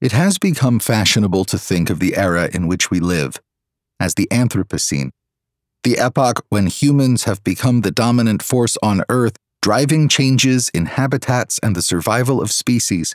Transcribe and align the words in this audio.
It 0.00 0.12
has 0.12 0.38
become 0.38 0.80
fashionable 0.80 1.44
to 1.46 1.58
think 1.58 1.90
of 1.90 1.98
the 1.98 2.16
era 2.16 2.48
in 2.52 2.66
which 2.66 2.90
we 2.90 3.00
live 3.00 3.36
as 4.00 4.14
the 4.14 4.26
Anthropocene, 4.30 5.10
the 5.82 5.98
epoch 5.98 6.44
when 6.48 6.66
humans 6.66 7.24
have 7.24 7.44
become 7.44 7.82
the 7.82 7.90
dominant 7.90 8.42
force 8.42 8.78
on 8.82 9.02
Earth, 9.08 9.36
driving 9.60 10.08
changes 10.08 10.70
in 10.70 10.86
habitats 10.86 11.58
and 11.62 11.76
the 11.76 11.82
survival 11.82 12.40
of 12.40 12.50
species, 12.50 13.14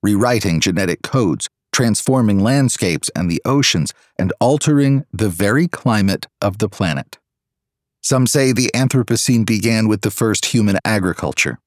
rewriting 0.00 0.60
genetic 0.60 1.02
codes, 1.02 1.48
transforming 1.72 2.38
landscapes 2.38 3.10
and 3.16 3.30
the 3.30 3.42
oceans, 3.44 3.92
and 4.16 4.32
altering 4.40 5.04
the 5.12 5.28
very 5.28 5.66
climate 5.66 6.26
of 6.40 6.58
the 6.58 6.68
planet. 6.68 7.18
Some 8.00 8.26
say 8.26 8.52
the 8.52 8.70
Anthropocene 8.74 9.46
began 9.46 9.88
with 9.88 10.02
the 10.02 10.10
first 10.10 10.46
human 10.46 10.78
agriculture, 10.84 11.58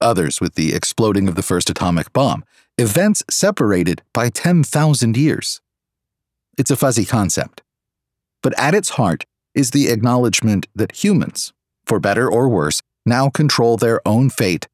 others 0.00 0.40
with 0.40 0.54
the 0.54 0.74
exploding 0.74 1.28
of 1.28 1.34
the 1.34 1.42
first 1.42 1.68
atomic 1.70 2.12
bomb, 2.12 2.44
events 2.78 3.22
separated 3.30 4.02
by 4.12 4.28
10,000 4.28 5.16
years. 5.16 5.60
It's 6.58 6.70
a 6.70 6.76
fuzzy 6.76 7.04
concept. 7.04 7.62
But 8.42 8.58
at 8.58 8.74
its 8.74 8.90
heart 8.90 9.24
is 9.54 9.70
the 9.70 9.88
acknowledgement 9.88 10.66
that 10.74 11.04
humans, 11.04 11.52
for 11.86 12.00
better 12.00 12.30
or 12.30 12.48
worse, 12.48 12.82
now 13.04 13.28
control 13.28 13.76
their 13.76 14.00
own 14.06 14.30
fate 14.30 14.68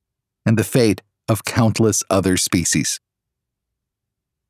and 0.46 0.58
the 0.58 0.64
fate 0.64 1.02
of 1.28 1.44
countless 1.44 2.02
other 2.08 2.36
species. 2.36 3.00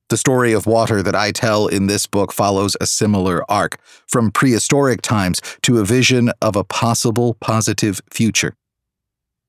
The 0.08 0.16
story 0.16 0.52
of 0.52 0.66
water 0.66 1.02
that 1.02 1.14
I 1.14 1.32
tell 1.32 1.66
in 1.66 1.86
this 1.86 2.06
book 2.06 2.32
follows 2.32 2.76
a 2.80 2.86
similar 2.86 3.44
arc, 3.50 3.78
from 4.06 4.30
prehistoric 4.30 5.02
times 5.02 5.42
to 5.62 5.80
a 5.80 5.84
vision 5.84 6.30
of 6.40 6.56
a 6.56 6.64
possible 6.64 7.34
positive 7.40 8.00
future. 8.10 8.54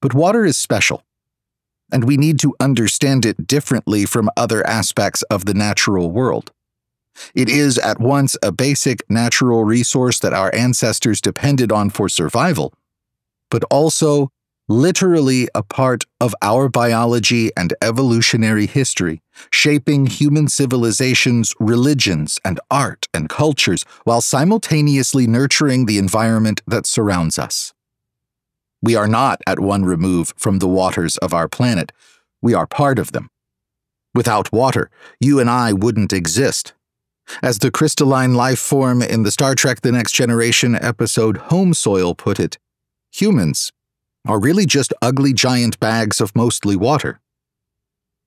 But 0.01 0.13
water 0.13 0.43
is 0.43 0.57
special, 0.57 1.03
and 1.91 2.03
we 2.03 2.17
need 2.17 2.39
to 2.39 2.55
understand 2.59 3.25
it 3.25 3.47
differently 3.47 4.05
from 4.05 4.29
other 4.37 4.65
aspects 4.65 5.21
of 5.23 5.45
the 5.45 5.53
natural 5.53 6.11
world. 6.11 6.51
It 7.33 7.49
is 7.49 7.77
at 7.77 7.99
once 7.99 8.37
a 8.41 8.51
basic 8.51 9.09
natural 9.09 9.63
resource 9.65 10.19
that 10.19 10.33
our 10.33 10.53
ancestors 10.55 11.21
depended 11.21 11.71
on 11.71 11.89
for 11.89 12.07
survival, 12.07 12.73
but 13.49 13.63
also 13.65 14.31
literally 14.69 15.49
a 15.55 15.63
part 15.63 16.05
of 16.21 16.35
our 16.43 16.69
biology 16.69 17.49
and 17.57 17.73
evolutionary 17.81 18.67
history, 18.67 19.21
shaping 19.51 20.05
human 20.05 20.47
civilizations, 20.47 21.53
religions, 21.59 22.39
and 22.45 22.59
art 22.69 23.07
and 23.13 23.27
cultures 23.29 23.83
while 24.03 24.21
simultaneously 24.21 25.25
nurturing 25.25 25.87
the 25.87 25.97
environment 25.97 26.61
that 26.67 26.85
surrounds 26.85 27.39
us. 27.39 27.73
We 28.81 28.95
are 28.95 29.07
not 29.07 29.41
at 29.45 29.59
one 29.59 29.83
remove 29.83 30.33
from 30.37 30.59
the 30.59 30.67
waters 30.67 31.17
of 31.17 31.33
our 31.33 31.47
planet, 31.47 31.91
we 32.41 32.53
are 32.53 32.67
part 32.67 32.99
of 32.99 33.11
them. 33.11 33.29
Without 34.13 34.51
water, 34.51 34.89
you 35.19 35.39
and 35.39 35.49
I 35.49 35.73
wouldn't 35.73 36.13
exist. 36.13 36.73
As 37.43 37.59
the 37.59 37.69
crystalline 37.69 38.33
life 38.33 38.59
form 38.59 39.01
in 39.01 39.23
the 39.23 39.31
Star 39.31 39.53
Trek 39.53 39.81
The 39.81 39.91
Next 39.91 40.13
Generation 40.13 40.75
episode 40.75 41.37
Home 41.37 41.73
Soil 41.73 42.15
put 42.15 42.39
it, 42.39 42.57
humans 43.11 43.71
are 44.27 44.39
really 44.39 44.65
just 44.65 44.93
ugly 45.01 45.33
giant 45.33 45.79
bags 45.79 46.19
of 46.19 46.35
mostly 46.35 46.75
water. 46.75 47.19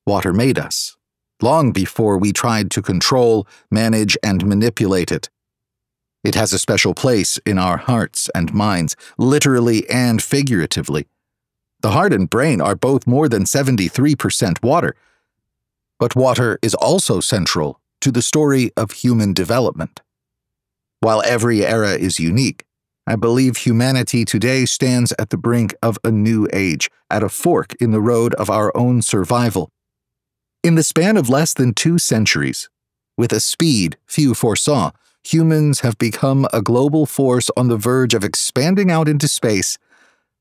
Water 0.07 0.33
made 0.33 0.59
us, 0.59 0.97
long 1.41 1.73
before 1.73 2.17
we 2.19 2.33
tried 2.33 2.71
to 2.73 2.83
control, 2.83 3.47
manage, 3.71 4.17
and 4.23 4.47
manipulate 4.47 5.11
it. 5.11 5.29
It 6.25 6.35
has 6.37 6.53
a 6.53 6.59
special 6.59 6.95
place 6.95 7.39
in 7.45 7.59
our 7.59 7.77
hearts 7.77 8.31
and 8.35 8.55
minds, 8.55 8.97
literally 9.19 9.89
and 9.91 10.23
figuratively. 10.23 11.07
The 11.83 11.91
heart 11.91 12.13
and 12.13 12.31
brain 12.31 12.61
are 12.61 12.77
both 12.77 13.09
more 13.09 13.29
than 13.29 13.43
73% 13.43 14.63
water. 14.63 14.95
But 15.99 16.15
water 16.15 16.59
is 16.63 16.75
also 16.75 17.21
central 17.21 17.81
to 18.01 18.13
the 18.13 18.23
story 18.23 18.71
of 18.77 18.93
human 18.93 19.33
development. 19.33 20.01
While 21.01 21.23
every 21.23 21.67
era 21.67 21.93
is 21.93 22.21
unique, 22.21 22.65
I 23.05 23.17
believe 23.17 23.57
humanity 23.57 24.25
today 24.25 24.65
stands 24.65 25.13
at 25.19 25.31
the 25.31 25.37
brink 25.37 25.75
of 25.83 25.99
a 26.05 26.13
new 26.13 26.47
age, 26.53 26.89
at 27.11 27.25
a 27.25 27.29
fork 27.29 27.75
in 27.81 27.91
the 27.91 28.01
road 28.01 28.33
of 28.35 28.49
our 28.49 28.71
own 28.77 29.03
survival. 29.03 29.71
In 30.63 30.77
the 30.77 30.85
span 30.85 31.17
of 31.17 31.29
less 31.29 31.53
than 31.53 31.75
two 31.75 31.99
centuries, 31.99 32.71
with 33.19 33.33
a 33.33 33.41
speed 33.41 33.97
few 34.07 34.35
foresaw, 34.35 34.93
humans 35.25 35.81
have 35.81 35.99
become 35.99 36.47
a 36.53 36.63
global 36.63 37.07
force 37.07 37.51
on 37.57 37.69
the 37.69 37.77
verge 37.77 38.15
of 38.15 38.25
expanding 38.25 38.91
out 38.91 39.09
into 39.09 39.29
space 39.29 39.79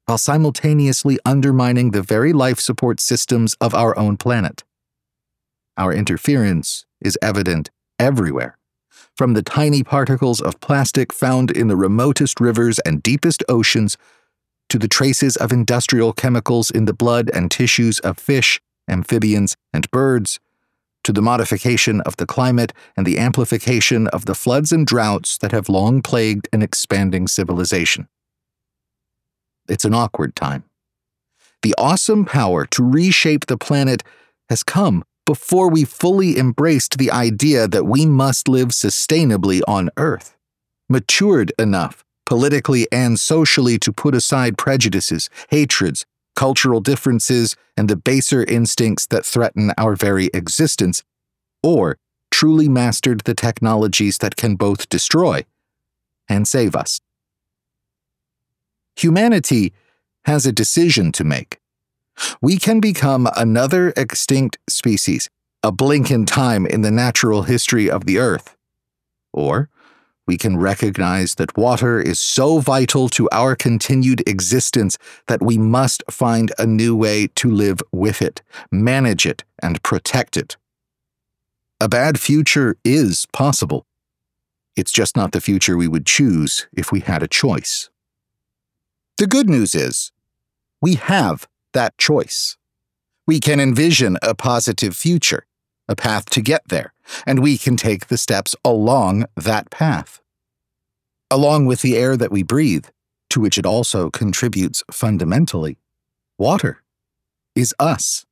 while 0.06 0.18
simultaneously 0.18 1.18
undermining 1.26 1.92
the 1.92 2.02
very 2.02 2.34
life 2.34 2.60
support 2.60 3.00
systems 3.00 3.56
of 3.62 3.74
our 3.74 3.98
own 3.98 4.18
planet. 4.18 4.64
Our 5.78 5.94
interference 5.94 6.86
is 7.00 7.18
evident 7.22 7.70
everywhere 8.00 8.58
from 9.16 9.34
the 9.34 9.44
tiny 9.44 9.84
particles 9.84 10.42
of 10.42 10.60
plastic 10.60 11.14
found 11.14 11.52
in 11.52 11.68
the 11.68 11.76
remotest 11.76 12.40
rivers 12.40 12.80
and 12.80 13.04
deepest 13.04 13.44
oceans 13.48 13.98
to 14.70 14.80
the 14.80 14.88
traces 14.88 15.36
of 15.36 15.52
industrial 15.52 16.14
chemicals 16.14 16.72
in 16.72 16.86
the 16.86 16.94
blood 16.94 17.30
and 17.34 17.52
tissues 17.52 18.00
of 18.00 18.18
fish, 18.18 18.62
amphibians, 18.90 19.56
and 19.74 19.90
birds, 19.92 20.40
to 21.04 21.14
the 21.14 21.22
modification 21.22 22.02
of 22.02 22.18
the 22.18 22.26
climate 22.26 22.74
and 22.96 23.06
the 23.06 23.18
amplification 23.18 24.08
of 24.08 24.26
the 24.26 24.36
floods 24.36 24.72
and 24.72 24.86
droughts 24.86 25.38
that 25.40 25.52
have 25.52 25.70
long 25.70 26.02
plagued 26.02 26.48
an 26.54 26.62
expanding 26.62 27.28
civilization. 27.28 28.08
It's 29.68 29.86
an 29.86 29.94
awkward 29.94 30.36
time. 30.36 30.64
The 31.62 31.76
awesome 31.78 32.26
power 32.26 32.66
to 32.68 32.84
reshape 32.84 33.46
the 33.46 33.58
planet 33.58 34.04
has 34.50 34.64
come 34.64 35.04
before 35.26 35.70
we 35.70 35.86
fully 35.86 36.38
embraced 36.38 36.98
the 36.98 37.12
idea 37.12 37.68
that 37.68 37.86
we 37.86 38.06
must 38.06 38.48
live 38.48 38.70
sustainably 38.70 39.62
on 39.68 39.90
Earth, 39.98 40.36
matured 40.90 41.54
enough 41.60 42.04
politically 42.32 42.88
and 42.94 43.20
socially 43.20 43.78
to 43.78 43.92
put 43.92 44.16
aside 44.16 44.58
prejudices, 44.58 45.30
hatreds, 45.50 46.06
cultural 46.36 46.80
differences, 46.80 47.56
and 47.78 47.90
the 47.90 47.96
baser 47.96 48.44
instincts 48.44 49.06
that 49.08 49.26
threaten 49.26 49.72
our 49.78 49.96
very 49.96 50.30
existence, 50.34 51.04
or 51.64 51.98
truly 52.30 52.70
mastered 52.70 53.22
the 53.22 53.36
technologies 53.36 54.18
that 54.20 54.36
can 54.36 54.56
both 54.56 54.90
destroy 54.90 55.46
and 56.30 56.48
save 56.48 56.76
us. 56.76 57.00
Humanity 58.96 59.74
has 60.26 60.46
a 60.46 60.52
decision 60.52 61.12
to 61.12 61.24
make 61.24 61.62
we 62.42 62.58
can 62.58 62.80
become 62.80 63.28
another 63.36 63.94
extinct 63.96 64.58
species, 64.70 65.30
a 65.64 65.72
blink 65.72 66.12
in 66.12 66.26
time 66.26 66.66
in 66.66 66.82
the 66.82 66.92
natural 66.92 67.44
history 67.44 67.90
of 67.90 68.06
the 68.06 68.18
Earth. 68.18 68.56
Or 69.34 69.70
we 70.28 70.38
can 70.38 70.58
recognize 70.58 71.36
that 71.36 71.58
water 71.58 72.00
is 72.00 72.20
so 72.20 72.60
vital 72.60 73.10
to 73.10 73.28
our 73.32 73.56
continued 73.56 74.28
existence 74.28 74.98
that 75.28 75.42
we 75.42 75.58
must 75.58 76.04
find 76.10 76.52
a 76.58 76.66
new 76.66 76.96
way 76.96 77.28
to 77.36 77.50
live 77.50 77.82
with 77.92 78.22
it, 78.22 78.42
manage 78.72 79.26
it, 79.26 79.44
and 79.62 79.82
protect 79.84 80.38
it. 80.38 80.58
A 81.80 81.90
bad 81.90 82.20
future 82.20 82.78
is 82.86 83.26
possible. 83.34 83.86
It's 84.76 84.92
just 84.92 85.18
not 85.18 85.32
the 85.32 85.42
future 85.42 85.76
we 85.76 85.88
would 85.88 86.06
choose 86.06 86.68
if 86.72 86.92
we 86.92 87.00
had 87.02 87.24
a 87.24 87.28
choice. 87.28 87.90
The 89.18 89.28
good 89.28 89.50
news 89.50 89.76
is, 89.76 90.12
we 90.82 90.96
have 90.96 91.48
that 91.74 91.98
choice. 91.98 92.58
We 93.28 93.40
can 93.40 93.60
envision 93.60 94.18
a 94.22 94.34
positive 94.34 94.96
future, 94.96 95.46
a 95.88 95.96
path 95.96 96.30
to 96.32 96.42
get 96.42 96.62
there, 96.70 96.94
and 97.26 97.40
we 97.40 97.58
can 97.58 97.76
take 97.76 98.08
the 98.08 98.18
steps 98.18 98.56
along 98.64 99.26
that 99.36 99.70
path. 99.70 100.22
Along 101.30 101.66
with 101.66 101.82
the 101.82 101.98
air 101.98 102.18
that 102.18 102.32
we 102.32 102.44
breathe, 102.44 102.88
to 103.30 103.40
which 103.40 103.58
it 103.58 103.66
also 103.66 104.10
contributes 104.10 104.84
fundamentally, 104.92 105.78
water 106.38 106.84
is 107.56 107.74
us. 107.80 108.26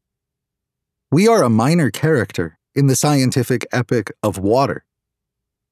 We 1.11 1.27
are 1.27 1.43
a 1.43 1.49
minor 1.49 1.89
character 1.89 2.59
in 2.75 2.87
the 2.87 2.95
scientific 2.95 3.65
epic 3.71 4.11
of 4.21 4.37
water. 4.37 4.85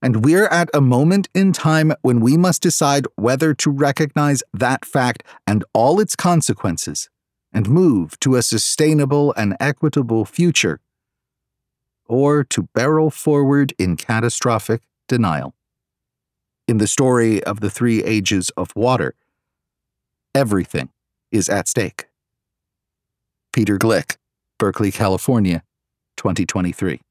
And 0.01 0.23
we're 0.23 0.47
at 0.47 0.69
a 0.73 0.81
moment 0.81 1.27
in 1.33 1.53
time 1.53 1.93
when 2.01 2.19
we 2.19 2.37
must 2.37 2.61
decide 2.61 3.07
whether 3.15 3.53
to 3.55 3.71
recognize 3.71 4.43
that 4.53 4.85
fact 4.85 5.23
and 5.45 5.63
all 5.73 5.99
its 5.99 6.15
consequences 6.15 7.09
and 7.51 7.69
move 7.69 8.19
to 8.19 8.35
a 8.35 8.41
sustainable 8.41 9.33
and 9.35 9.55
equitable 9.59 10.25
future, 10.25 10.79
or 12.07 12.43
to 12.43 12.63
barrel 12.73 13.09
forward 13.09 13.73
in 13.77 13.95
catastrophic 13.95 14.81
denial. 15.07 15.53
In 16.67 16.77
the 16.77 16.87
story 16.87 17.43
of 17.43 17.59
the 17.59 17.69
three 17.69 18.03
ages 18.03 18.49
of 18.57 18.75
water, 18.75 19.15
everything 20.35 20.89
is 21.31 21.49
at 21.49 21.67
stake. 21.67 22.07
Peter 23.53 23.77
Gleick, 23.77 24.17
Berkeley, 24.59 24.91
California, 24.91 25.63
2023. 26.17 27.01